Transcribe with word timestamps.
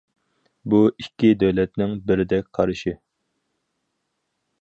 بۇ 0.73 0.77
ئىككى 1.03 1.29
دۆلەتنىڭ 1.43 1.93
بىردەك 2.07 2.49
قارىشى. 2.59 2.95